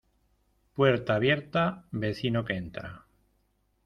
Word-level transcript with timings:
Puerta 0.73 1.13
abierta, 1.13 1.85
vecino 1.91 2.43
que 2.43 2.55
entra. 2.57 3.05